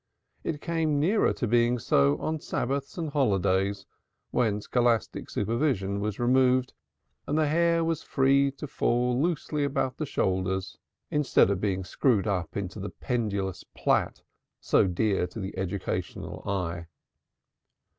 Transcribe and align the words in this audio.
It 0.43 0.61
came 0.61 0.99
nearer 0.99 1.31
being 1.31 1.77
so 1.77 2.17
on 2.17 2.39
Sabbaths 2.39 2.97
and 2.97 3.11
holidays 3.11 3.85
when 4.31 4.59
scholastic 4.59 5.29
supervision 5.29 5.99
was 5.99 6.17
removed 6.17 6.73
and 7.27 7.37
the 7.37 7.45
hair 7.47 7.83
was 7.83 8.01
free 8.01 8.49
to 8.53 8.65
fall 8.65 9.21
loosely 9.21 9.63
about 9.63 9.97
the 9.97 10.07
shoulders 10.07 10.75
instead 11.11 11.51
of 11.51 11.61
being 11.61 11.83
screwed 11.83 12.25
up 12.25 12.57
into 12.57 12.79
the 12.79 12.89
pendulous 12.89 13.63
plait 13.75 14.23
so 14.59 14.87
dear 14.87 15.27
to 15.27 15.39
the 15.39 15.55
educational 15.55 16.41
eye. 16.49 16.87